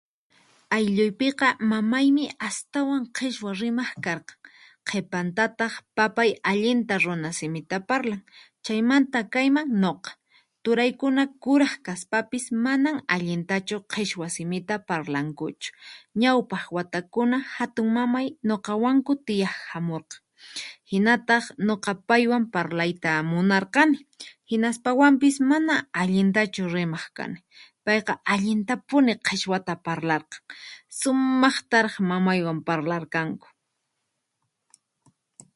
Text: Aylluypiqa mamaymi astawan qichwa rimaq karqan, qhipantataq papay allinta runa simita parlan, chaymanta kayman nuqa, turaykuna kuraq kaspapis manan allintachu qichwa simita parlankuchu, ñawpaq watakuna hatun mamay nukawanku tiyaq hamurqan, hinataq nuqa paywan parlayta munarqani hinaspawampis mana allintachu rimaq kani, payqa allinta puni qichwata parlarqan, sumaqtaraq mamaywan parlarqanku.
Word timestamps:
Aylluypiqa 0.75 1.47
mamaymi 1.71 2.25
astawan 2.47 3.03
qichwa 3.17 3.51
rimaq 3.61 3.91
karqan, 4.05 4.39
qhipantataq 4.87 5.73
papay 5.97 6.31
allinta 6.51 6.95
runa 7.05 7.29
simita 7.39 7.77
parlan, 7.89 8.21
chaymanta 8.65 9.19
kayman 9.33 9.67
nuqa, 9.83 10.11
turaykuna 10.63 11.23
kuraq 11.43 11.73
kaspapis 11.87 12.45
manan 12.65 12.97
allintachu 13.13 13.75
qichwa 13.93 14.27
simita 14.35 14.75
parlankuchu, 14.89 15.69
ñawpaq 16.21 16.63
watakuna 16.75 17.37
hatun 17.55 17.87
mamay 17.95 18.27
nukawanku 18.47 19.11
tiyaq 19.27 19.55
hamurqan, 19.71 20.21
hinataq 20.91 21.43
nuqa 21.67 21.91
paywan 22.09 22.43
parlayta 22.53 23.11
munarqani 23.31 23.97
hinaspawampis 24.49 25.35
mana 25.49 25.73
allintachu 26.01 26.63
rimaq 26.75 27.05
kani, 27.17 27.39
payqa 27.85 28.13
allinta 28.33 28.73
puni 28.87 29.13
qichwata 29.27 29.73
parlarqan, 29.85 30.39
sumaqtaraq 30.99 31.95
mamaywan 32.09 32.59
parlarqanku. 32.67 33.47